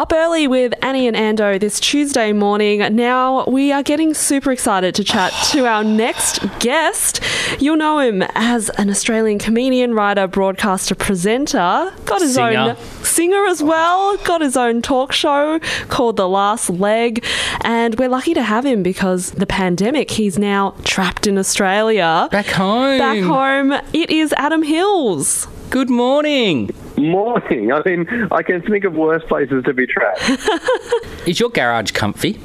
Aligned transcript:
Up 0.00 0.14
early 0.14 0.48
with 0.48 0.72
Annie 0.80 1.06
and 1.06 1.14
Ando 1.14 1.60
this 1.60 1.78
Tuesday 1.78 2.32
morning. 2.32 2.78
Now 2.96 3.44
we 3.44 3.70
are 3.70 3.82
getting 3.82 4.14
super 4.14 4.50
excited 4.50 4.94
to 4.94 5.04
chat 5.04 5.30
to 5.50 5.66
our 5.66 5.84
next 5.84 6.38
guest. 6.58 7.20
You'll 7.58 7.76
know 7.76 7.98
him 7.98 8.22
as 8.34 8.70
an 8.78 8.88
Australian 8.88 9.38
comedian, 9.38 9.92
writer, 9.92 10.26
broadcaster, 10.26 10.94
presenter. 10.94 11.92
Got 12.06 12.22
his 12.22 12.32
Singer. 12.32 12.78
own 12.78 13.04
singer 13.04 13.44
as 13.44 13.62
well. 13.62 14.16
Got 14.24 14.40
his 14.40 14.56
own 14.56 14.80
talk 14.80 15.12
show 15.12 15.58
called 15.90 16.16
The 16.16 16.26
Last 16.26 16.70
Leg. 16.70 17.22
And 17.60 17.98
we're 17.98 18.08
lucky 18.08 18.32
to 18.32 18.42
have 18.42 18.64
him 18.64 18.82
because 18.82 19.32
the 19.32 19.44
pandemic, 19.44 20.12
he's 20.12 20.38
now 20.38 20.76
trapped 20.82 21.26
in 21.26 21.36
Australia. 21.36 22.26
Back 22.32 22.46
home. 22.46 22.98
Back 22.98 23.18
home, 23.18 23.72
it 23.92 24.08
is 24.08 24.32
Adam 24.38 24.62
Hills. 24.62 25.46
Good 25.68 25.90
morning. 25.90 26.70
Morning. 27.00 27.72
I 27.72 27.82
mean, 27.84 28.28
I 28.30 28.42
can 28.42 28.62
think 28.62 28.84
of 28.84 28.94
worse 28.94 29.22
places 29.24 29.64
to 29.64 29.72
be 29.72 29.86
trapped. 29.86 30.20
Is 31.26 31.40
your 31.40 31.50
garage 31.50 31.92
comfy? 31.92 32.32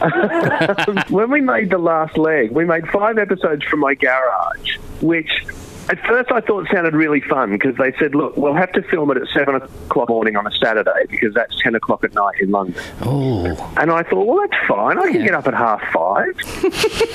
when 1.08 1.30
we 1.30 1.40
made 1.40 1.70
the 1.70 1.78
last 1.78 2.16
leg, 2.16 2.50
we 2.50 2.64
made 2.64 2.88
five 2.88 3.18
episodes 3.18 3.64
from 3.64 3.80
my 3.80 3.94
garage, 3.94 4.76
which 5.00 5.44
at 5.88 5.98
first 6.06 6.30
I 6.30 6.40
thought 6.40 6.66
it 6.66 6.70
sounded 6.72 6.94
really 6.94 7.20
fun 7.20 7.52
because 7.52 7.76
they 7.76 7.92
said, 7.98 8.14
look, 8.14 8.36
we'll 8.36 8.54
have 8.54 8.72
to 8.72 8.82
film 8.82 9.10
it 9.10 9.16
at 9.16 9.26
seven 9.28 9.56
o'clock 9.56 10.08
morning 10.08 10.36
on 10.36 10.46
a 10.46 10.50
Saturday 10.52 11.06
because 11.08 11.34
that's 11.34 11.54
10 11.62 11.74
o'clock 11.74 12.04
at 12.04 12.12
night 12.14 12.34
in 12.40 12.50
London. 12.50 12.82
Oh, 13.02 13.44
And 13.76 13.90
I 13.90 14.02
thought, 14.02 14.26
well, 14.26 14.46
that's 14.46 14.66
fine. 14.68 14.98
I 14.98 15.10
can 15.12 15.24
get 15.24 15.34
up 15.34 15.46
at 15.46 15.54
half 15.54 15.80
five. 15.92 16.34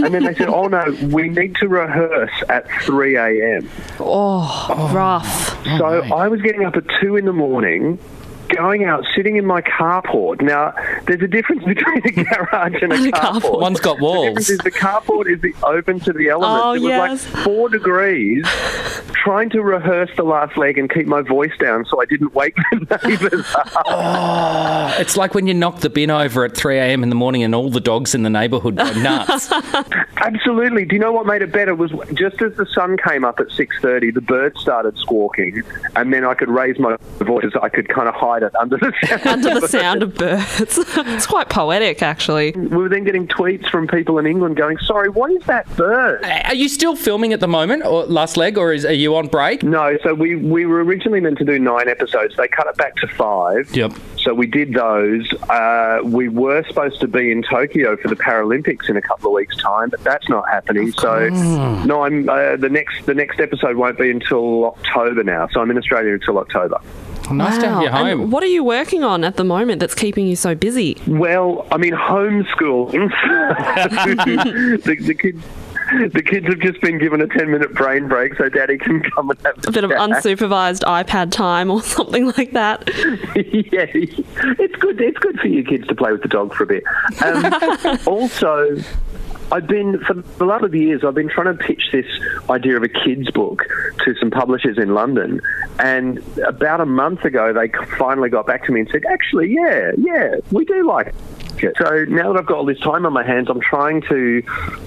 and 0.03 0.13
then 0.13 0.23
they 0.23 0.33
said, 0.35 0.49
oh, 0.49 0.67
no, 0.67 0.85
we 1.11 1.29
need 1.29 1.55
to 1.57 1.67
rehearse 1.67 2.31
at 2.49 2.69
3 2.83 3.15
a.m. 3.17 3.69
Oh, 3.99 4.91
rough. 4.93 5.57
Oh, 5.67 5.77
so 5.77 5.99
right. 5.99 6.11
I 6.11 6.27
was 6.27 6.41
getting 6.41 6.65
up 6.65 6.75
at 6.75 6.83
two 7.01 7.15
in 7.15 7.25
the 7.25 7.33
morning, 7.33 7.99
going 8.55 8.83
out, 8.85 9.05
sitting 9.15 9.37
in 9.37 9.45
my 9.45 9.61
carport. 9.61 10.41
Now, 10.41 10.73
there's 11.05 11.21
a 11.21 11.27
difference 11.27 11.63
between 11.65 12.01
a 12.05 12.23
garage 12.23 12.81
and 12.81 12.91
a 12.91 12.95
And 12.95 13.05
a 13.07 13.11
carport. 13.11 13.41
carport. 13.41 13.61
one's 13.61 13.79
got 13.79 13.97
The 13.99 14.03
difference 14.05 14.37
walls. 14.37 14.49
is 14.49 14.57
the 14.59 14.71
carport 14.71 15.31
is 15.33 15.41
the 15.41 15.53
open 15.65 15.99
to 16.01 16.13
the 16.13 16.29
elements. 16.29 16.63
Oh, 16.65 16.73
it 16.73 16.79
was 16.79 16.89
yes. 16.89 17.33
like 17.35 17.43
four 17.45 17.69
degrees, 17.69 18.45
trying 19.13 19.49
to 19.51 19.61
rehearse 19.61 20.09
the 20.15 20.23
last 20.23 20.57
leg 20.57 20.77
and 20.77 20.91
keep 20.91 21.07
my 21.07 21.21
voice 21.21 21.51
down 21.59 21.85
so 21.85 22.01
I 22.01 22.05
didn't 22.05 22.33
wake 22.33 22.55
the 22.71 22.99
neighbours 23.07 23.53
up. 23.55 23.71
Oh, 23.85 24.95
it's 24.99 25.17
like 25.17 25.33
when 25.33 25.47
you 25.47 25.53
knock 25.53 25.79
the 25.79 25.89
bin 25.89 26.11
over 26.11 26.43
at 26.45 26.55
3 26.55 26.77
a.m. 26.77 27.03
in 27.03 27.09
the 27.09 27.15
morning 27.15 27.43
and 27.43 27.53
all 27.55 27.69
the 27.69 27.79
dogs 27.79 28.13
in 28.15 28.23
the 28.23 28.29
neighbourhood 28.29 28.75
go 28.77 28.91
nuts. 28.93 29.51
Absolutely. 30.17 30.85
Do 30.85 30.95
you 30.95 30.99
know 31.01 31.11
what 31.11 31.25
made 31.25 31.41
it 31.41 31.51
better 31.51 31.75
was 31.75 31.91
just 32.13 32.41
as 32.41 32.53
the 32.55 32.65
sun 32.67 32.97
came 32.97 33.23
up 33.25 33.39
at 33.39 33.47
6.30, 33.47 34.13
the 34.13 34.21
birds 34.21 34.59
started 34.59 34.97
squawking, 34.97 35.63
and 35.95 36.13
then 36.13 36.23
I 36.25 36.33
could 36.33 36.49
raise 36.49 36.77
my 36.79 36.95
voice. 37.19 37.45
I 37.61 37.69
could 37.69 37.89
kind 37.89 38.07
of 38.07 38.15
hide 38.15 38.42
it 38.43 38.55
under 38.55 38.77
the 38.77 38.93
sound. 39.05 39.27
Under 39.33 39.59
the 39.59 39.67
sound 39.67 40.03
of 40.03 40.15
birds. 40.15 40.61
it's 40.77 41.25
quite 41.25 41.49
poetic, 41.49 42.01
actually. 42.01 42.51
We 42.51 42.67
were 42.67 42.89
then 42.89 43.03
getting 43.03 43.27
tweets 43.27 43.69
from 43.69 43.87
people 43.87 44.19
in 44.19 44.25
England 44.25 44.57
going, 44.57 44.77
sorry, 44.79 45.09
what 45.09 45.31
is 45.31 45.43
that 45.45 45.73
bird? 45.75 46.23
Are 46.23 46.53
you 46.53 46.69
still 46.69 46.95
filming 46.95 47.33
at 47.33 47.39
the 47.39 47.47
moment, 47.47 47.85
or 47.85 48.05
last 48.05 48.37
leg, 48.37 48.57
or 48.57 48.73
is, 48.73 48.85
are 48.85 48.93
you 48.93 49.15
on 49.15 49.27
break? 49.27 49.63
No, 49.63 49.97
so 50.03 50.13
we, 50.13 50.35
we 50.35 50.65
were 50.65 50.83
originally 50.83 51.19
meant 51.19 51.37
to 51.39 51.45
do 51.45 51.57
nine 51.59 51.87
episodes. 51.87 52.35
They 52.35 52.47
cut 52.47 52.67
it 52.67 52.77
back 52.77 52.95
to 52.97 53.07
five. 53.07 53.75
Yep. 53.75 53.93
So 54.23 54.33
we 54.33 54.47
did 54.47 54.73
those. 54.73 55.31
Uh, 55.49 55.99
we 56.03 56.29
were 56.29 56.63
supposed 56.63 56.99
to 57.01 57.07
be 57.07 57.31
in 57.31 57.43
Tokyo 57.43 57.97
for 57.97 58.07
the 58.07 58.15
Paralympics 58.15 58.89
in 58.89 58.97
a 58.97 59.01
couple 59.01 59.29
of 59.29 59.33
weeks' 59.33 59.57
time, 59.57 59.89
but 59.89 60.03
that's 60.03 60.29
not 60.29 60.47
happening. 60.49 60.91
So 60.93 61.27
no, 61.85 62.03
I'm 62.03 62.29
uh, 62.29 62.55
the 62.55 62.69
next 62.69 63.05
the 63.05 63.13
next 63.13 63.39
episode 63.39 63.75
won't 63.75 63.97
be 63.97 64.09
until 64.09 64.65
October 64.65 65.23
now. 65.23 65.47
So 65.51 65.61
I'm 65.61 65.69
in 65.71 65.77
Australia 65.77 66.13
until 66.13 66.37
October. 66.37 66.79
Nice 67.31 67.57
to 67.59 67.69
have 67.69 67.81
you 67.81 67.89
home. 67.89 68.07
And 68.07 68.31
what 68.31 68.43
are 68.43 68.47
you 68.47 68.63
working 68.63 69.03
on 69.03 69.23
at 69.23 69.37
the 69.37 69.43
moment 69.43 69.79
that's 69.79 69.95
keeping 69.95 70.27
you 70.27 70.35
so 70.35 70.55
busy? 70.55 70.97
Well, 71.07 71.67
I 71.71 71.77
mean 71.77 71.93
homeschooling. 71.93 73.09
the, 74.83 74.95
the 74.95 75.13
kids. 75.13 75.43
The 75.93 76.23
kids 76.23 76.47
have 76.47 76.59
just 76.59 76.81
been 76.81 76.97
given 76.97 77.21
a 77.21 77.27
10 77.27 77.51
minute 77.51 77.73
brain 77.73 78.07
break 78.07 78.35
so 78.35 78.49
daddy 78.49 78.77
can 78.77 79.01
come 79.01 79.29
and 79.29 79.39
have 79.41 79.67
A 79.67 79.71
bit 79.71 79.83
of 79.83 79.91
unsupervised 79.91 80.81
iPad 80.81 81.31
time 81.31 81.69
or 81.69 81.81
something 81.83 82.25
like 82.27 82.51
that. 82.51 82.87
yeah, 83.35 83.85
it's 83.93 84.75
good. 84.77 84.99
It's 84.99 85.17
good 85.19 85.39
for 85.39 85.47
you 85.47 85.63
kids 85.63 85.87
to 85.87 85.95
play 85.95 86.11
with 86.11 86.21
the 86.21 86.27
dog 86.27 86.53
for 86.53 86.63
a 86.63 86.67
bit. 86.67 86.83
Um, 87.23 87.99
also, 88.07 88.77
I've 89.51 89.67
been 89.67 89.99
for 89.99 90.15
the 90.15 90.45
last 90.45 90.63
of 90.63 90.73
years. 90.73 91.03
I've 91.03 91.13
been 91.13 91.29
trying 91.29 91.55
to 91.55 91.63
pitch 91.63 91.83
this 91.91 92.07
idea 92.49 92.77
of 92.77 92.83
a 92.83 92.89
kids 92.89 93.29
book 93.31 93.63
to 94.03 94.15
some 94.19 94.31
publishers 94.31 94.77
in 94.77 94.95
London, 94.95 95.41
and 95.79 96.23
about 96.39 96.81
a 96.81 96.85
month 96.85 97.23
ago, 97.23 97.53
they 97.53 97.69
finally 97.97 98.29
got 98.29 98.47
back 98.47 98.65
to 98.65 98.71
me 98.71 98.81
and 98.81 98.89
said, 98.89 99.03
"Actually, 99.05 99.53
yeah, 99.53 99.91
yeah, 99.97 100.35
we 100.51 100.65
do 100.65 100.87
like." 100.87 101.13
It." 101.63 101.75
So 101.77 102.05
now 102.07 102.33
that 102.33 102.39
I've 102.39 102.45
got 102.45 102.57
all 102.57 102.65
this 102.65 102.79
time 102.79 103.05
on 103.05 103.13
my 103.13 103.23
hands, 103.23 103.49
I'm 103.49 103.61
trying 103.61 104.01
to 104.03 104.43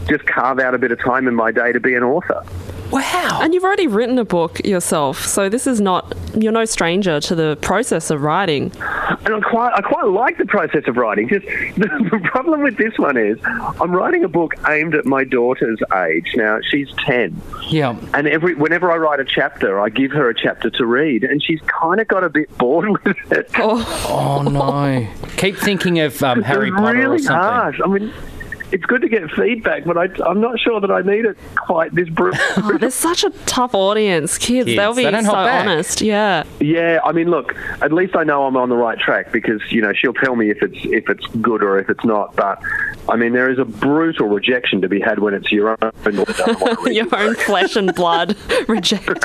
just 0.08 0.26
carve 0.26 0.58
out 0.58 0.74
a 0.74 0.78
bit 0.78 0.92
of 0.92 0.98
time 1.00 1.28
in 1.28 1.34
my 1.34 1.50
day 1.50 1.72
to 1.72 1.80
be 1.80 1.94
an 1.94 2.02
author. 2.02 2.42
Wow. 2.90 3.40
And 3.42 3.54
you've 3.54 3.64
already 3.64 3.86
written 3.86 4.18
a 4.18 4.24
book 4.24 4.64
yourself, 4.64 5.24
so 5.24 5.48
this 5.48 5.66
is 5.66 5.80
not, 5.80 6.14
you're 6.36 6.52
no 6.52 6.64
stranger 6.64 7.20
to 7.20 7.34
the 7.34 7.56
process 7.60 8.10
of 8.10 8.22
writing. 8.22 8.72
And 9.24 9.34
I 9.34 9.40
quite, 9.40 9.72
I 9.74 9.80
quite 9.82 10.06
like 10.06 10.38
the 10.38 10.46
process 10.46 10.84
of 10.86 10.96
writing. 10.96 11.28
Just 11.28 11.46
the, 11.76 12.08
the 12.10 12.20
problem 12.30 12.62
with 12.62 12.76
this 12.76 12.96
one 12.98 13.16
is, 13.16 13.38
I'm 13.44 13.92
writing 13.92 14.24
a 14.24 14.28
book 14.28 14.54
aimed 14.68 14.94
at 14.94 15.04
my 15.04 15.24
daughter's 15.24 15.80
age. 15.94 16.32
Now 16.36 16.58
she's 16.70 16.88
ten, 17.04 17.40
yeah. 17.68 17.98
and 18.14 18.26
every 18.26 18.54
whenever 18.54 18.90
I 18.90 18.96
write 18.96 19.20
a 19.20 19.24
chapter, 19.24 19.80
I 19.80 19.88
give 19.88 20.12
her 20.12 20.28
a 20.28 20.34
chapter 20.34 20.70
to 20.70 20.86
read, 20.86 21.24
and 21.24 21.42
she's 21.42 21.60
kind 21.62 22.00
of 22.00 22.08
got 22.08 22.24
a 22.24 22.28
bit 22.28 22.56
bored 22.58 22.88
with 23.04 23.32
it. 23.32 23.50
Oh, 23.58 24.42
no. 24.42 25.08
Keep 25.36 25.56
thinking 25.56 25.98
of 26.00 26.22
um, 26.22 26.42
Harry 26.42 26.68
it's 26.68 26.76
Potter 26.76 26.98
or 26.98 27.00
really 27.00 27.18
something. 27.18 27.42
harsh. 27.42 27.80
I 27.84 27.88
mean, 27.88 28.12
it's 28.72 28.84
good 28.84 29.02
to 29.02 29.08
get 29.08 29.30
feedback, 29.30 29.84
but 29.84 29.96
I, 29.96 30.08
I'm 30.24 30.40
not 30.40 30.58
sure 30.58 30.80
that 30.80 30.90
I 30.90 31.02
need 31.02 31.24
it 31.24 31.36
quite 31.56 31.94
this 31.94 32.08
brutal. 32.08 32.40
Oh, 32.58 32.78
there's 32.78 32.94
such 32.94 33.22
a 33.22 33.30
tough 33.46 33.74
audience. 33.74 34.38
Kids, 34.38 34.66
Kids, 34.66 34.76
they'll 34.76 34.94
be 34.94 35.04
they 35.04 35.22
so 35.22 35.34
honest. 35.34 36.00
Yeah. 36.00 36.44
Yeah, 36.58 37.00
I 37.04 37.12
mean, 37.12 37.30
look. 37.30 37.54
At 37.80 37.92
least 37.92 38.16
I 38.16 38.24
know 38.24 38.44
I'm 38.44 38.56
on 38.56 38.68
the 38.68 38.76
right 38.76 38.98
track 38.98 39.30
because 39.30 39.60
you 39.70 39.82
know 39.82 39.92
she'll 39.92 40.14
tell 40.14 40.34
me 40.36 40.50
if 40.50 40.62
it's 40.62 40.78
if 40.84 41.08
it's 41.08 41.26
good 41.40 41.62
or 41.62 41.78
if 41.78 41.88
it's 41.90 42.04
not. 42.04 42.34
But 42.34 42.60
I 43.08 43.16
mean, 43.16 43.32
there 43.32 43.50
is 43.50 43.58
a 43.58 43.64
brutal 43.64 44.28
rejection 44.28 44.80
to 44.82 44.88
be 44.88 45.00
had 45.00 45.20
when 45.20 45.34
it's 45.34 45.52
your 45.52 45.70
own. 45.70 45.76
or 45.80 45.92
doesn't 46.24 46.60
want 46.60 46.78
to 46.78 46.84
read 46.84 46.96
Your 46.96 47.16
own 47.16 47.34
flesh 47.36 47.76
and 47.76 47.94
blood 47.94 48.36
rejected. 48.68 49.22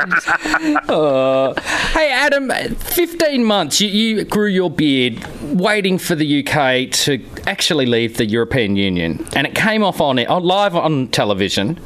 Uh, 0.89 1.59
hey, 1.93 2.11
Adam, 2.11 2.49
15 2.75 3.43
months, 3.43 3.81
you, 3.81 3.87
you 3.89 4.23
grew 4.23 4.47
your 4.47 4.69
beard 4.69 5.25
waiting 5.41 5.97
for 5.97 6.13
the 6.15 6.45
UK 6.45 6.91
to 6.91 7.25
actually 7.47 7.85
leave 7.87 8.17
the 8.17 8.25
European 8.25 8.75
Union. 8.75 9.27
And 9.35 9.47
it 9.47 9.55
came 9.55 9.83
off 9.83 9.99
on 9.99 10.19
it, 10.19 10.27
on, 10.27 10.43
live 10.43 10.75
on 10.75 11.07
television. 11.07 11.79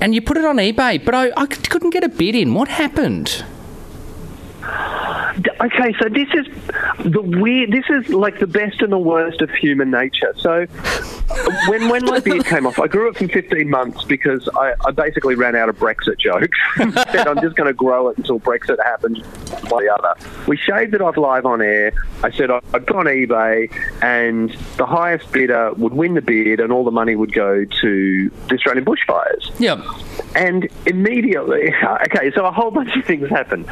And 0.00 0.14
you 0.14 0.22
put 0.22 0.38
it 0.38 0.46
on 0.46 0.56
eBay, 0.56 1.04
but 1.04 1.14
I, 1.14 1.30
I 1.36 1.46
couldn't 1.46 1.90
get 1.90 2.02
a 2.02 2.08
bid 2.08 2.34
in. 2.34 2.54
What 2.54 2.68
happened? 2.68 3.44
Okay, 5.60 5.94
so 6.00 6.08
this 6.08 6.28
is 6.32 6.46
the 7.04 7.20
weird. 7.20 7.70
This 7.70 7.84
is 7.90 8.08
like 8.14 8.38
the 8.38 8.46
best 8.46 8.80
and 8.80 8.90
the 8.90 8.98
worst 8.98 9.42
of 9.42 9.50
human 9.50 9.90
nature. 9.90 10.34
So 10.38 10.66
when 11.68 11.88
when 11.88 12.04
my 12.06 12.18
beard 12.20 12.46
came 12.46 12.66
off, 12.66 12.78
I 12.78 12.86
grew 12.86 13.10
it 13.10 13.16
for 13.18 13.28
15 13.28 13.68
months 13.68 14.04
because 14.04 14.48
I, 14.56 14.72
I 14.86 14.90
basically 14.90 15.34
ran 15.34 15.54
out 15.56 15.68
of 15.68 15.78
Brexit 15.78 16.18
jokes. 16.18 16.56
Said 16.76 17.28
I'm 17.28 17.40
just 17.40 17.56
going 17.56 17.66
to 17.66 17.74
grow 17.74 18.08
it 18.08 18.16
until 18.16 18.40
Brexit 18.40 18.82
happens. 18.82 19.18
Or 19.70 19.82
the 19.82 19.94
other. 19.96 20.14
We 20.46 20.56
shaved 20.56 20.94
it 20.94 21.02
off 21.02 21.16
live 21.16 21.44
on 21.44 21.60
air. 21.60 21.92
I 22.24 22.30
said 22.30 22.50
I'd 22.50 22.86
gone 22.86 23.06
eBay, 23.06 23.72
and 24.02 24.50
the 24.78 24.86
highest 24.86 25.30
bidder 25.30 25.72
would 25.74 25.92
win 25.92 26.14
the 26.14 26.22
bid, 26.22 26.60
and 26.60 26.72
all 26.72 26.84
the 26.84 26.90
money 26.90 27.14
would 27.14 27.32
go 27.32 27.64
to 27.64 28.30
the 28.48 28.54
Australian 28.54 28.84
bushfires. 28.84 29.52
Yeah. 29.60 29.76
And 30.34 30.68
immediately, 30.86 31.74
okay, 31.84 32.30
so 32.32 32.44
a 32.46 32.52
whole 32.52 32.70
bunch 32.70 32.94
of 32.96 33.04
things 33.04 33.28
happened. 33.28 33.66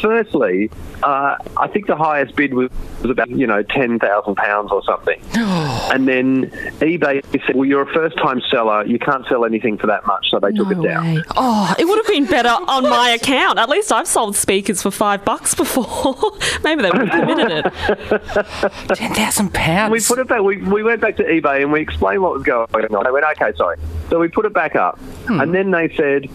Firstly, 0.00 0.70
uh, 1.02 1.36
I 1.56 1.66
think 1.68 1.86
the 1.86 1.96
highest 1.96 2.36
bid 2.36 2.54
was, 2.54 2.70
was 3.02 3.10
about, 3.10 3.30
you 3.30 3.46
know, 3.46 3.62
£10,000 3.64 4.70
or 4.70 4.82
something. 4.84 5.20
and 5.34 6.06
then 6.06 6.50
eBay 6.80 7.22
said, 7.46 7.56
well, 7.56 7.64
you're 7.64 7.82
a 7.82 7.92
first 7.92 8.16
time 8.18 8.40
seller. 8.50 8.84
You 8.86 8.98
can't 8.98 9.26
sell 9.28 9.44
anything 9.44 9.76
for 9.76 9.86
that 9.88 10.06
much. 10.06 10.26
So 10.30 10.38
they 10.38 10.52
took 10.52 10.68
No 10.70 10.80
it 10.80 10.86
down. 10.88 11.14
way. 11.16 11.22
Oh, 11.36 11.74
it 11.78 11.84
would 11.84 11.98
have 11.98 12.06
been 12.06 12.26
better 12.26 12.48
on 12.48 12.84
my 12.84 13.10
account. 13.10 13.58
At 13.58 13.68
least 13.68 13.90
I've 13.92 14.06
sold 14.08 14.36
speakers 14.36 14.82
for 14.82 14.90
five 14.90 15.24
bucks 15.24 15.54
before. 15.54 16.16
Maybe 16.64 16.82
they 16.82 16.90
would 16.90 17.08
have 17.08 17.26
permitted 17.26 17.66
it. 17.66 18.94
Ten 18.96 19.14
thousand 19.14 19.52
pounds. 19.52 19.90
We 19.92 20.00
put 20.00 20.18
it 20.20 20.28
back. 20.28 20.42
We, 20.42 20.58
we 20.58 20.82
went 20.82 21.00
back 21.00 21.16
to 21.16 21.24
eBay 21.24 21.62
and 21.62 21.72
we 21.72 21.80
explained 21.80 22.22
what 22.22 22.34
was 22.34 22.42
going 22.42 22.68
on. 22.94 23.04
They 23.04 23.10
went, 23.10 23.24
okay, 23.40 23.52
sorry. 23.56 23.76
So 24.10 24.18
we 24.20 24.28
put 24.28 24.44
it 24.46 24.52
back 24.52 24.76
up, 24.76 24.98
and 25.28 25.54
then 25.54 25.70
they 25.70 25.88
said, 25.96 26.26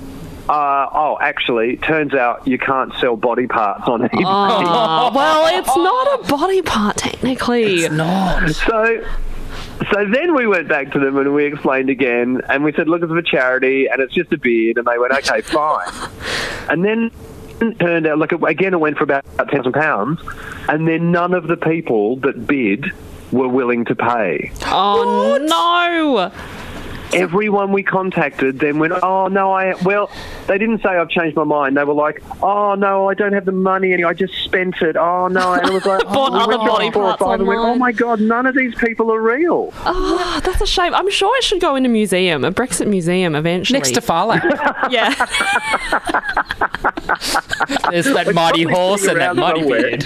uh, 0.50 0.88
"Oh, 0.92 1.18
actually, 1.22 1.78
turns 1.78 2.14
out 2.14 2.48
you 2.48 2.58
can't 2.58 2.94
sell 3.00 3.16
body 3.16 3.48
parts 3.48 3.88
on 3.88 4.02
eBay." 4.02 4.24
Oh, 4.26 5.12
well, 5.16 5.60
it's 5.60 5.76
not 5.76 6.20
a 6.20 6.28
body 6.28 6.62
part 6.62 6.98
technically. 6.98 7.84
It's 7.84 7.94
not. 7.94 8.50
So, 8.52 9.06
so 9.94 10.06
then 10.06 10.36
we 10.36 10.48
went 10.48 10.68
back 10.68 10.92
to 10.94 11.00
them 11.00 11.18
and 11.18 11.34
we 11.34 11.46
explained 11.46 11.90
again, 11.90 12.42
and 12.50 12.64
we 12.64 12.74
said, 12.74 12.88
"Look, 12.90 13.02
it's 13.04 13.12
for 13.12 13.22
charity, 13.22 13.88
and 13.88 14.02
it's 14.02 14.14
just 14.14 14.34
a 14.34 14.38
beard." 14.38 14.78
And 14.78 14.88
they 14.88 14.98
went, 14.98 15.14
"Okay, 15.14 15.42
fine." 15.44 15.88
And 16.70 16.84
then 16.84 17.12
it 17.62 17.80
turned 17.80 18.08
out, 18.08 18.18
like 18.18 18.32
again, 18.32 18.74
it 18.74 18.80
went 18.80 18.98
for 18.98 19.04
about 19.04 19.24
ten 19.38 19.48
thousand 19.48 19.74
pounds, 19.74 20.20
and 20.68 20.88
then 20.88 21.12
none 21.12 21.34
of 21.34 21.48
the 21.48 21.58
people 21.58 22.16
that 22.18 22.48
bid 22.48 22.86
were 23.32 23.48
willing 23.48 23.86
to 23.86 23.96
pay. 23.96 24.52
Oh 24.66 25.38
no! 25.40 26.32
Everyone 27.14 27.72
we 27.72 27.84
contacted 27.84 28.60
then 28.60 28.80
went, 28.80 28.94
"Oh 29.02 29.28
no, 29.28 29.52
I 29.52 29.74
well." 29.84 30.12
They 30.48 30.58
didn't 30.58 30.82
say 30.82 30.90
I've 30.90 31.10
changed 31.10 31.36
my 31.36 31.44
mind. 31.44 31.78
They 31.78 31.84
were 31.84 31.94
like, 31.94 32.24
"Oh 32.42 32.76
no, 32.76 33.10
I 33.10 33.14
don't 33.14 33.34
have 33.34 33.46
the 33.46 33.52
money, 33.52 33.94
and 33.94 34.06
I 34.06 34.14
just 34.14 34.34
spent 34.44 34.82
it." 34.82 34.96
Oh 34.96 35.28
no, 35.28 35.54
and 35.54 35.68
it 35.68 35.74
was 35.74 35.86
like, 35.86 36.04
Bought 36.10 36.32
oh, 36.32 36.38
we 36.38 36.40
other 36.40 36.58
went 36.58 36.70
body 36.70 36.92
four 36.92 37.04
or 37.04 37.08
parts 37.10 37.24
five 37.24 37.40
and 37.40 37.48
went, 37.48 37.60
"Oh 37.62 37.76
my 37.76 37.92
god, 37.92 38.22
none 38.22 38.46
of 38.46 38.56
these 38.56 38.76
people 38.76 39.12
are 39.12 39.22
real." 39.22 39.74
Oh, 39.86 40.42
that's 40.44 40.62
a 40.62 40.68
shame. 40.68 40.94
I'm 40.94 41.10
sure 41.10 41.36
it 41.38 41.44
should 41.44 41.62
go 41.62 41.76
in 41.76 41.86
a 41.86 41.90
museum, 41.90 42.44
a 42.44 42.52
Brexit 42.52 42.88
museum 42.88 43.36
eventually. 43.36 43.80
Next 43.80 43.92
to 43.92 44.02
Phar 44.02 44.28
Lap. 44.28 44.44
yeah. 44.92 45.10
There's 47.90 48.06
that 48.06 48.32
mighty 48.34 48.64
horse 48.64 49.06
and 49.06 49.20
that 49.20 49.36
mighty 49.36 49.62
somewhere. 49.62 50.00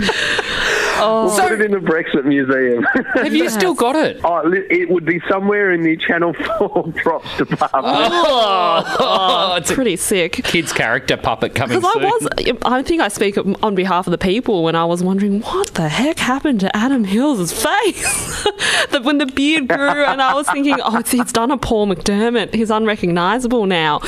beard. 1.00 1.24
We'll 1.26 1.40
put 1.48 1.52
it 1.52 1.60
in 1.60 1.72
the 1.72 1.78
Brexit 1.78 2.24
Museum. 2.24 2.84
Have 3.14 3.34
you 3.34 3.48
still 3.48 3.74
got 3.74 3.96
it? 3.96 4.20
oh, 4.24 4.42
it 4.70 4.88
would 4.90 5.04
be 5.04 5.20
somewhere 5.28 5.72
in 5.72 5.82
the 5.82 5.96
Channel 5.96 6.32
4 6.34 6.92
props 7.02 7.36
department. 7.36 7.84
Oh, 7.86 8.96
oh 9.00 9.56
it's 9.56 9.72
Pretty 9.72 9.96
sick. 9.96 10.32
kid's 10.32 10.72
character 10.72 11.16
puppet 11.16 11.54
coming 11.54 11.78
Because 11.78 11.92
soon. 11.94 12.04
I 12.04 12.06
was, 12.06 12.58
I 12.64 12.82
think 12.82 13.00
I 13.00 13.08
speak 13.08 13.36
on 13.62 13.74
behalf 13.74 14.06
of 14.06 14.10
the 14.10 14.18
people 14.18 14.64
when 14.64 14.74
I 14.74 14.84
was 14.84 15.02
wondering 15.02 15.40
what 15.42 15.68
the 15.74 15.88
heck 15.88 16.18
happened 16.18 16.60
to 16.60 16.76
Adam 16.76 17.04
Hills' 17.04 17.52
face. 17.52 18.44
that 18.90 19.02
when 19.04 19.18
the 19.18 19.26
beard 19.26 19.68
grew, 19.68 20.04
and 20.04 20.20
I 20.20 20.34
was 20.34 20.48
thinking, 20.50 20.76
oh, 20.82 20.98
it's, 20.98 21.10
he's 21.10 21.32
done 21.32 21.50
a 21.50 21.56
Paul 21.58 21.86
McDermott. 21.86 22.54
He's 22.54 22.70
unrecognisable 22.70 23.66
now, 23.66 24.00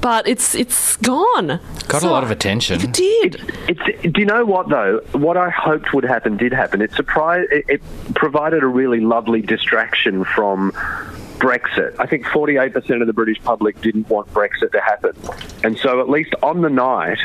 but 0.00 0.26
it's 0.28 0.54
it's 0.54 0.96
gone. 0.98 1.58
Got 1.88 2.02
So 2.02 2.08
a 2.08 2.10
lot 2.10 2.22
of 2.22 2.30
attention. 2.30 2.80
It 2.80 2.92
did. 2.92 3.40
It's, 3.68 4.02
do 4.12 4.20
you 4.20 4.26
know 4.26 4.44
what 4.44 4.68
though? 4.68 5.00
What 5.12 5.36
I 5.36 5.50
hoped 5.50 5.92
would 5.94 6.04
happen 6.04 6.21
did 6.30 6.52
happen. 6.52 6.80
It 6.80 6.92
surprised. 6.92 7.50
It, 7.52 7.64
it 7.68 7.82
provided 8.14 8.62
a 8.62 8.66
really 8.66 9.00
lovely 9.00 9.42
distraction 9.42 10.24
from 10.24 10.72
Brexit. 11.38 11.96
I 11.98 12.06
think 12.06 12.24
48% 12.26 13.00
of 13.00 13.06
the 13.06 13.12
British 13.12 13.42
public 13.42 13.80
didn't 13.80 14.08
want 14.08 14.32
Brexit 14.32 14.72
to 14.72 14.80
happen, 14.80 15.16
and 15.64 15.76
so 15.78 16.00
at 16.00 16.08
least 16.08 16.34
on 16.42 16.60
the 16.60 16.70
night. 16.70 17.18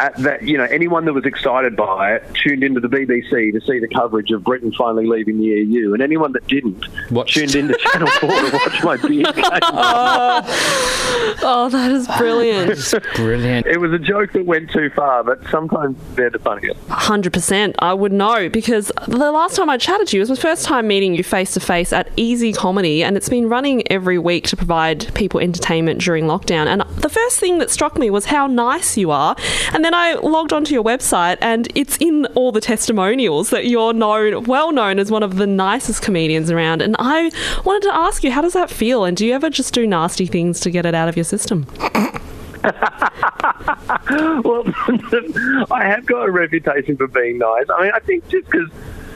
At 0.00 0.16
that, 0.16 0.42
you 0.42 0.56
know, 0.56 0.64
anyone 0.64 1.04
that 1.04 1.12
was 1.12 1.26
excited 1.26 1.76
by 1.76 2.14
it 2.14 2.24
tuned 2.42 2.64
into 2.64 2.80
the 2.80 2.88
BBC 2.88 3.52
to 3.52 3.60
see 3.66 3.78
the 3.80 3.88
coverage 3.88 4.30
of 4.30 4.42
Britain 4.42 4.72
finally 4.72 5.06
leaving 5.06 5.36
the 5.36 5.44
EU, 5.44 5.92
and 5.92 6.02
anyone 6.02 6.32
that 6.32 6.46
didn't 6.46 6.86
Watched. 7.10 7.34
tuned 7.34 7.54
into 7.54 7.74
Channel 7.76 8.08
Four 8.18 8.30
to 8.30 8.50
watch 8.64 8.82
my 8.82 8.96
beard 8.96 9.34
game. 9.34 9.44
Oh, 9.72 11.38
oh, 11.42 11.68
that 11.70 11.90
is 11.90 12.06
brilliant. 12.18 12.94
Brilliant. 13.16 13.66
It 13.66 13.78
was 13.78 13.92
a 13.92 13.98
joke 13.98 14.32
that 14.32 14.46
went 14.46 14.70
too 14.70 14.90
far, 14.90 15.22
but 15.24 15.42
sometimes 15.50 15.98
they're 16.14 16.30
the 16.30 16.38
funniest. 16.38 16.80
Hundred 16.88 17.32
percent, 17.32 17.76
I 17.78 17.92
would 17.94 18.12
know 18.12 18.48
because 18.48 18.90
the 19.06 19.30
last 19.30 19.56
time 19.56 19.68
I 19.68 19.76
chatted 19.76 20.06
to 20.08 20.16
you 20.16 20.20
was 20.20 20.30
my 20.30 20.36
first 20.36 20.64
time 20.64 20.86
meeting 20.88 21.14
you 21.14 21.22
face 21.22 21.52
to 21.54 21.60
face 21.60 21.92
at 21.92 22.08
Easy 22.16 22.52
Comedy, 22.52 23.02
and 23.04 23.16
it's 23.16 23.28
been 23.28 23.48
running 23.48 23.82
every 23.90 24.18
week 24.18 24.46
to 24.48 24.56
provide 24.56 25.12
people 25.14 25.40
entertainment 25.40 26.00
during 26.00 26.24
lockdown. 26.24 26.66
And 26.66 26.82
the 27.02 27.08
first 27.10 27.38
thing 27.38 27.58
that 27.58 27.70
struck 27.70 27.98
me 27.98 28.08
was 28.10 28.26
how 28.26 28.46
nice 28.46 28.96
you 28.96 29.10
are, 29.10 29.36
and 29.72 29.84
then 29.84 29.89
I 29.94 30.14
logged 30.14 30.52
onto 30.52 30.74
your 30.74 30.84
website, 30.84 31.38
and 31.40 31.68
it's 31.74 31.96
in 31.98 32.26
all 32.34 32.52
the 32.52 32.60
testimonials 32.60 33.50
that 33.50 33.66
you're 33.66 33.92
known, 33.92 34.44
well 34.44 34.72
known 34.72 34.98
as 34.98 35.10
one 35.10 35.22
of 35.22 35.36
the 35.36 35.46
nicest 35.46 36.02
comedians 36.02 36.50
around. 36.50 36.82
And 36.82 36.96
I 36.98 37.30
wanted 37.64 37.82
to 37.88 37.94
ask 37.94 38.24
you, 38.24 38.30
how 38.30 38.42
does 38.42 38.52
that 38.52 38.70
feel? 38.70 39.04
And 39.04 39.16
do 39.16 39.26
you 39.26 39.34
ever 39.34 39.50
just 39.50 39.74
do 39.74 39.86
nasty 39.86 40.26
things 40.26 40.60
to 40.60 40.70
get 40.70 40.86
it 40.86 40.94
out 40.94 41.08
of 41.08 41.16
your 41.16 41.24
system? 41.24 41.66
Well, 44.44 44.64
I 45.70 45.84
have 45.84 46.06
got 46.06 46.28
a 46.28 46.30
reputation 46.30 46.96
for 46.96 47.06
being 47.06 47.38
nice. 47.38 47.66
I 47.74 47.82
mean, 47.82 47.92
I 47.94 48.00
think 48.00 48.28
just 48.28 48.46
because, 48.46 48.68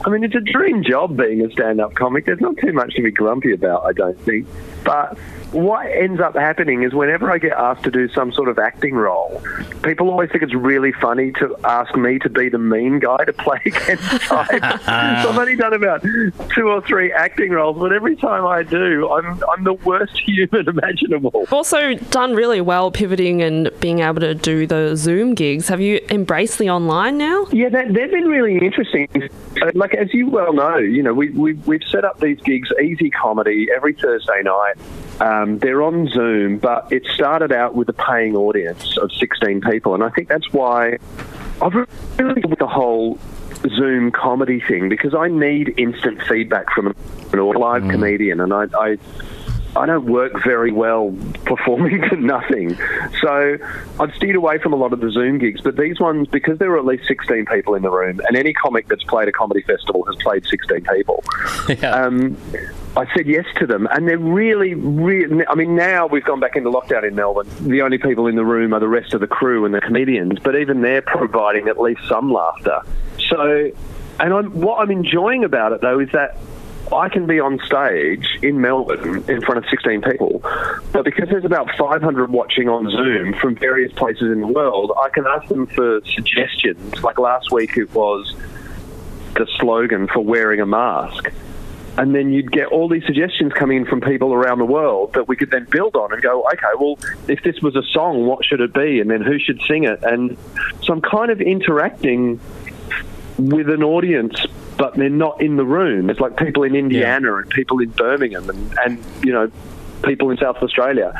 I 0.05 0.09
mean, 0.09 0.23
it's 0.23 0.35
a 0.35 0.39
dream 0.39 0.83
job 0.83 1.17
being 1.17 1.43
a 1.43 1.49
stand 1.49 1.81
up 1.81 1.95
comic. 1.95 2.27
There's 2.27 2.39
not 2.39 2.55
too 2.57 2.71
much 2.73 2.93
to 2.93 3.01
be 3.01 3.09
grumpy 3.09 3.53
about, 3.53 3.85
I 3.85 3.91
don't 3.91 4.19
think. 4.21 4.47
But 4.83 5.17
what 5.51 5.87
ends 5.87 6.21
up 6.21 6.35
happening 6.35 6.83
is 6.83 6.93
whenever 6.93 7.31
I 7.31 7.39
get 7.39 7.53
asked 7.53 7.83
to 7.85 7.91
do 7.91 8.07
some 8.09 8.31
sort 8.31 8.47
of 8.47 8.59
acting 8.59 8.93
role, 8.93 9.41
people 9.81 10.11
always 10.11 10.29
think 10.29 10.43
it's 10.43 10.53
really 10.53 10.91
funny 10.91 11.31
to 11.33 11.55
ask 11.63 11.95
me 11.95 12.19
to 12.19 12.29
be 12.29 12.49
the 12.49 12.59
mean 12.59 12.99
guy 12.99 13.25
to 13.25 13.33
play 13.33 13.59
against 13.65 14.03
type. 14.21 14.47
so 14.51 14.59
I've 14.87 15.37
only 15.37 15.55
done 15.55 15.73
about 15.73 16.03
two 16.03 16.67
or 16.67 16.81
three 16.81 17.11
acting 17.11 17.49
roles, 17.49 17.79
but 17.79 17.91
every 17.91 18.15
time 18.15 18.45
I 18.45 18.61
do, 18.61 19.09
I'm, 19.11 19.43
I'm 19.51 19.63
the 19.63 19.73
worst 19.73 20.19
human 20.25 20.69
imaginable. 20.69 21.31
You've 21.33 21.53
also 21.53 21.95
done 21.95 22.35
really 22.35 22.61
well 22.61 22.91
pivoting 22.91 23.41
and 23.41 23.71
being 23.79 23.99
able 23.99 24.19
to 24.21 24.35
do 24.35 24.67
the 24.67 24.95
Zoom 24.95 25.33
gigs. 25.33 25.67
Have 25.69 25.81
you 25.81 25.99
embraced 26.11 26.59
the 26.59 26.69
online 26.69 27.17
now? 27.17 27.47
Yeah, 27.51 27.69
that, 27.69 27.91
they've 27.91 28.11
been 28.11 28.27
really 28.27 28.59
interesting. 28.59 29.07
Like 29.73 29.94
as 29.95 30.13
you 30.13 30.27
well 30.29 30.53
know, 30.53 30.77
you 30.77 31.03
know 31.03 31.13
we, 31.13 31.29
we 31.29 31.53
we've 31.53 31.83
set 31.89 32.05
up 32.05 32.19
these 32.19 32.39
gigs, 32.41 32.69
easy 32.81 33.09
comedy, 33.09 33.67
every 33.75 33.93
Thursday 33.93 34.41
night. 34.43 34.75
Um, 35.19 35.59
they're 35.59 35.81
on 35.81 36.07
Zoom, 36.09 36.57
but 36.57 36.91
it 36.91 37.05
started 37.13 37.51
out 37.51 37.75
with 37.75 37.87
a 37.89 37.93
paying 37.93 38.35
audience 38.35 38.97
of 38.97 39.11
16 39.13 39.61
people, 39.61 39.93
and 39.93 40.03
I 40.03 40.09
think 40.09 40.27
that's 40.27 40.51
why 40.51 40.97
I've 41.61 41.73
really 42.17 42.41
with 42.47 42.59
the 42.59 42.67
whole 42.67 43.17
Zoom 43.75 44.11
comedy 44.11 44.59
thing 44.59 44.89
because 44.89 45.13
I 45.13 45.27
need 45.27 45.73
instant 45.77 46.21
feedback 46.23 46.69
from 46.71 46.87
an 46.87 47.39
live 47.39 47.87
comedian, 47.89 48.39
and 48.39 48.53
I. 48.53 48.65
I 48.77 48.97
I 49.75 49.85
don't 49.85 50.05
work 50.05 50.31
very 50.43 50.71
well 50.71 51.15
performing 51.43 52.07
for 52.09 52.15
nothing. 52.15 52.77
So 53.21 53.57
I've 53.99 54.15
steered 54.15 54.35
away 54.35 54.57
from 54.59 54.73
a 54.73 54.75
lot 54.75 54.93
of 54.93 55.01
the 55.01 55.11
Zoom 55.11 55.37
gigs, 55.37 55.61
but 55.61 55.75
these 55.75 55.99
ones, 55.99 56.27
because 56.27 56.57
there 56.59 56.69
were 56.69 56.77
at 56.77 56.85
least 56.85 57.07
16 57.07 57.45
people 57.45 57.75
in 57.75 57.81
the 57.81 57.91
room, 57.91 58.21
and 58.27 58.37
any 58.37 58.53
comic 58.53 58.87
that's 58.87 59.03
played 59.03 59.27
a 59.27 59.31
comedy 59.31 59.61
festival 59.61 60.03
has 60.05 60.15
played 60.17 60.45
16 60.45 60.85
people, 60.85 61.23
um, 61.83 62.37
I 62.97 63.05
said 63.13 63.27
yes 63.27 63.45
to 63.57 63.67
them. 63.67 63.87
And 63.91 64.07
they're 64.07 64.17
really, 64.17 64.73
really, 64.73 65.45
I 65.47 65.55
mean, 65.55 65.75
now 65.75 66.07
we've 66.07 66.23
gone 66.23 66.39
back 66.39 66.55
into 66.55 66.69
lockdown 66.69 67.05
in 67.05 67.15
Melbourne. 67.15 67.47
The 67.59 67.81
only 67.81 67.97
people 67.97 68.27
in 68.27 68.35
the 68.35 68.45
room 68.45 68.73
are 68.73 68.79
the 68.79 68.87
rest 68.87 69.13
of 69.13 69.19
the 69.19 69.27
crew 69.27 69.65
and 69.65 69.73
the 69.73 69.81
comedians, 69.81 70.39
but 70.39 70.55
even 70.55 70.81
they're 70.81 71.01
providing 71.01 71.67
at 71.67 71.79
least 71.79 72.01
some 72.07 72.31
laughter. 72.31 72.81
So, 73.29 73.71
and 74.19 74.33
I'm, 74.33 74.51
what 74.61 74.79
I'm 74.79 74.91
enjoying 74.91 75.43
about 75.43 75.73
it, 75.73 75.81
though, 75.81 75.99
is 75.99 76.09
that 76.13 76.37
I 76.93 77.09
can 77.09 77.25
be 77.25 77.39
on 77.39 77.59
stage 77.65 78.27
in 78.41 78.61
Melbourne 78.61 79.23
in 79.27 79.41
front 79.41 79.57
of 79.57 79.65
16 79.69 80.01
people, 80.01 80.41
but 80.91 81.03
because 81.03 81.29
there's 81.29 81.45
about 81.45 81.69
500 81.77 82.31
watching 82.31 82.69
on 82.69 82.89
Zoom 82.89 83.33
from 83.33 83.55
various 83.55 83.91
places 83.93 84.31
in 84.31 84.41
the 84.41 84.47
world, 84.47 84.91
I 85.01 85.09
can 85.09 85.25
ask 85.25 85.47
them 85.47 85.67
for 85.67 86.01
suggestions. 86.05 87.03
Like 87.03 87.17
last 87.17 87.51
week, 87.51 87.77
it 87.77 87.93
was 87.93 88.35
the 89.35 89.47
slogan 89.59 90.07
for 90.07 90.21
wearing 90.21 90.61
a 90.61 90.65
mask. 90.65 91.31
And 91.97 92.13
then 92.13 92.31
you'd 92.31 92.51
get 92.51 92.67
all 92.67 92.89
these 92.89 93.05
suggestions 93.05 93.53
coming 93.53 93.77
in 93.77 93.85
from 93.85 94.01
people 94.01 94.33
around 94.33 94.59
the 94.59 94.65
world 94.65 95.13
that 95.13 95.29
we 95.29 95.37
could 95.37 95.49
then 95.49 95.65
build 95.69 95.95
on 95.95 96.11
and 96.11 96.21
go, 96.21 96.45
okay, 96.47 96.73
well, 96.77 96.99
if 97.29 97.41
this 97.43 97.61
was 97.61 97.75
a 97.75 97.83
song, 97.93 98.25
what 98.25 98.43
should 98.43 98.59
it 98.59 98.73
be? 98.73 98.99
And 98.99 99.09
then 99.09 99.21
who 99.21 99.39
should 99.39 99.61
sing 99.61 99.85
it? 99.85 100.03
And 100.03 100.37
so 100.83 100.93
I'm 100.93 101.01
kind 101.01 101.31
of 101.31 101.39
interacting 101.39 102.41
with 103.37 103.69
an 103.69 103.81
audience, 103.81 104.45
but 104.77 104.95
they're 104.95 105.09
not 105.09 105.41
in 105.41 105.55
the 105.55 105.65
room. 105.65 106.09
It's 106.09 106.19
like 106.19 106.37
people 106.37 106.63
in 106.63 106.75
Indiana 106.75 107.35
and 107.35 107.49
people 107.49 107.79
in 107.79 107.89
Birmingham 107.89 108.49
and, 108.49 108.77
and 108.85 109.03
you 109.23 109.31
know, 109.31 109.51
people 110.03 110.29
in 110.31 110.37
South 110.37 110.57
Australia. 110.57 111.13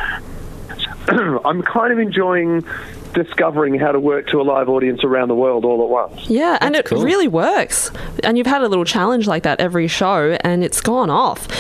I'm 1.08 1.62
kind 1.62 1.94
of 1.94 2.00
enjoying 2.00 2.66
discovering 3.16 3.80
how 3.80 3.92
to 3.92 4.00
work 4.00 4.28
to 4.28 4.40
a 4.40 4.44
live 4.44 4.70
audience 4.70 5.04
around 5.04 5.30
the 5.30 5.36
world 5.36 5.66
all 5.66 5.82
at 5.82 5.90
once. 5.90 6.30
Yeah, 6.30 6.58
and 6.62 6.76
it 6.76 6.86
cool. 6.86 7.02
really 7.02 7.28
works. 7.28 7.90
And 8.24 8.38
you've 8.38 8.46
had 8.46 8.62
a 8.62 8.68
little 8.68 8.86
challenge 8.86 9.26
like 9.26 9.44
that 9.44 9.60
every 9.60 9.88
show, 9.88 10.38
and 10.42 10.64
it's 10.64 10.82
gone 10.82 11.10
off. 11.10 11.52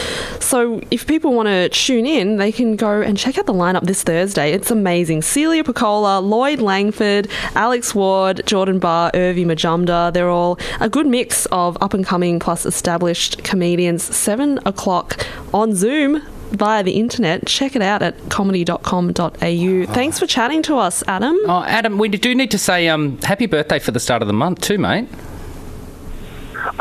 So 0.41 0.81
if 0.91 1.07
people 1.07 1.33
want 1.33 1.47
to 1.47 1.69
tune 1.69 2.05
in, 2.05 2.37
they 2.37 2.51
can 2.51 2.75
go 2.75 3.01
and 3.01 3.17
check 3.17 3.37
out 3.37 3.45
the 3.45 3.53
lineup 3.53 3.83
this 3.83 4.03
Thursday. 4.03 4.51
It's 4.51 4.69
amazing. 4.69 5.23
Celia 5.23 5.63
Pacquola, 5.63 6.19
Lloyd 6.19 6.59
Langford, 6.59 7.29
Alex 7.55 7.95
Ward, 7.95 8.41
Jordan 8.45 8.77
Barr, 8.77 9.11
Urvi 9.13 9.45
Majumdar. 9.45 10.13
They're 10.13 10.29
all 10.29 10.59
a 10.79 10.89
good 10.89 11.07
mix 11.07 11.45
of 11.47 11.77
up 11.81 11.93
and 11.93 12.05
coming 12.05 12.39
plus 12.39 12.65
established 12.65 13.43
comedians. 13.43 14.03
Seven 14.03 14.59
o'clock 14.65 15.25
on 15.53 15.73
Zoom 15.73 16.21
via 16.51 16.83
the 16.83 16.93
internet. 16.93 17.45
Check 17.45 17.75
it 17.75 17.81
out 17.81 18.01
at 18.01 18.29
comedy.com.au. 18.29 19.85
Thanks 19.93 20.19
for 20.19 20.27
chatting 20.27 20.61
to 20.63 20.77
us, 20.77 21.03
Adam. 21.07 21.37
Oh, 21.45 21.63
Adam, 21.63 21.97
we 21.97 22.09
do 22.09 22.35
need 22.35 22.51
to 22.51 22.57
say 22.57 22.87
um, 22.87 23.17
happy 23.21 23.45
birthday 23.45 23.79
for 23.79 23.91
the 23.91 23.99
start 23.99 24.21
of 24.21 24.27
the 24.27 24.33
month 24.33 24.61
too, 24.61 24.77
mate. 24.77 25.07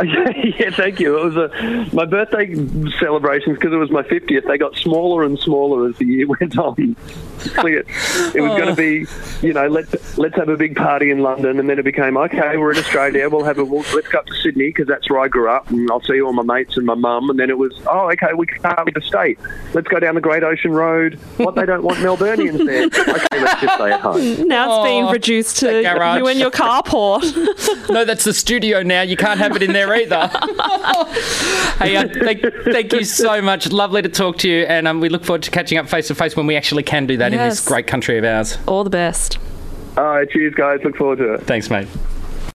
Yeah, 0.03 0.31
yeah, 0.59 0.71
thank 0.71 1.01
you. 1.01 1.19
It 1.19 1.25
was 1.25 1.37
a, 1.37 1.95
my 1.95 2.05
birthday 2.05 2.55
celebrations 2.99 3.59
because 3.59 3.73
it 3.73 3.77
was 3.77 3.91
my 3.91 4.03
50th. 4.03 4.47
They 4.47 4.59
got 4.59 4.77
smaller 4.77 5.25
and 5.25 5.39
smaller 5.39 5.89
as 5.89 5.97
the 5.99 6.07
year 6.07 6.27
went 6.41 6.59
on. 6.59 6.97
Clear. 7.55 7.81
It 8.35 8.41
was 8.41 8.59
going 8.59 8.69
to 8.69 8.77
be, 8.77 9.07
you 9.47 9.53
know, 9.53 9.69
let's 9.69 10.19
let's 10.19 10.35
have 10.37 10.49
a 10.49 10.57
big 10.57 10.77
party 10.77 11.11
in 11.11 11.21
London, 11.21 11.59
and 11.59 11.69
then 11.69 11.79
it 11.79 11.85
became 11.85 12.17
okay. 12.17 12.57
We're 12.57 12.73
in 12.73 12.79
Australia. 12.79 13.29
We'll 13.29 13.45
have 13.45 13.59
a 13.59 13.65
we'll, 13.65 13.85
let's 13.95 14.09
go 14.09 14.19
up 14.19 14.27
to 14.27 14.35
Sydney 14.37 14.69
because 14.69 14.87
that's 14.87 15.09
where 15.11 15.21
I 15.21 15.29
grew 15.29 15.49
up, 15.49 15.69
and 15.71 15.91
I'll 15.91 16.03
see 16.03 16.21
all 16.21 16.33
my 16.33 16.43
mates 16.43 16.77
and 16.77 16.87
my 16.87 16.95
mum. 16.95 17.31
And 17.31 17.39
then 17.39 17.51
it 17.51 17.59
was 17.59 17.73
oh 17.87 18.11
okay, 18.13 18.33
we 18.37 18.47
can't 18.47 18.85
leave 18.87 18.95
the 18.95 19.01
state. 19.03 19.39
Let's 19.75 19.89
go 19.89 20.01
down 20.01 20.15
the 20.15 20.21
Great 20.21 20.43
Ocean 20.43 20.73
Road. 20.73 21.15
What 21.37 21.55
they 21.55 21.67
don't 21.67 21.83
want 21.83 21.99
Melburnians 21.99 22.65
there. 22.67 22.85
Okay, 23.15 23.41
let's 23.41 23.61
just 23.61 23.75
stay 23.75 23.93
at 23.93 24.01
home. 24.01 24.49
Now 24.49 24.81
it's 24.81 24.89
being 24.89 25.05
Oh, 25.05 25.13
reduced 25.13 25.59
to 25.59 25.81
you 25.81 26.27
and 26.27 26.39
your 26.39 26.51
carport. 26.51 27.23
No, 27.91 28.05
that's 28.05 28.25
the 28.25 28.33
studio 28.33 28.83
now. 28.83 29.03
You 29.03 29.17
can't 29.17 29.39
have 29.39 29.55
it 29.57 29.63
in 29.63 29.73
there 29.73 29.93
either. 29.95 30.29
hey, 31.79 31.97
uh, 31.97 32.09
thank, 32.09 32.43
thank 32.65 32.93
you 32.93 33.05
so 33.05 33.41
much. 33.43 33.71
Lovely 33.71 34.03
to 34.03 34.09
talk 34.09 34.39
to 34.39 34.49
you, 34.49 34.65
and 34.65 34.87
um, 34.89 35.01
we 35.01 35.09
look 35.09 35.25
forward 35.25 35.43
to 35.45 35.51
catching 35.51 35.79
up 35.79 35.89
face 35.89 36.09
to 36.09 36.15
face 36.15 36.37
when 36.37 36.47
we 36.47 36.57
actually 36.57 36.83
can 36.83 37.07
do 37.07 37.17
that 37.19 37.24
in 37.33 37.39
this 37.39 37.61
Yes. 37.61 37.65
great 37.69 37.87
country 37.87 38.19
of 38.19 38.25
ours. 38.25 38.59
All 38.67 38.85
the 38.85 38.91
best. 38.91 39.39
All 39.97 40.05
right, 40.05 40.29
cheers, 40.29 40.55
guys. 40.55 40.81
Look 40.85 40.97
forward 40.97 41.19
to 41.19 41.35
it. 41.35 41.43
Thanks, 41.47 41.71
mate. 41.71 41.89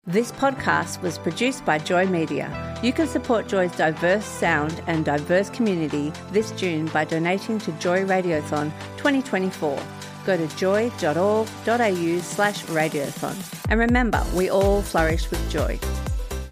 This 0.07 0.33
podcast 0.33 1.03
was 1.03 1.19
produced 1.19 1.65
by 1.67 1.79
Joy 1.79 2.07
Media. 2.07 2.49
You 2.83 2.93
can 2.93 3.07
support 3.07 3.47
Joy's 3.47 3.73
diverse 3.77 4.25
sound 4.25 4.81
and 4.87 5.05
diverse 5.05 5.51
community 5.51 6.13
this 6.33 6.51
June 6.53 6.87
by 6.87 7.05
donating 7.05 7.59
to 7.59 7.73
Joy 7.73 8.05
Radiothon 8.05 8.73
2024. 8.97 9.79
Go 10.25 10.37
to 10.37 10.47
joy.org.au 10.57 12.19
slash 12.21 12.65
radiothon. 12.65 13.35
And 13.71 13.79
remember, 13.81 14.23
we 14.35 14.51
all 14.51 14.83
flourish 14.83 15.31
with 15.31 15.51
joy. 15.51 15.79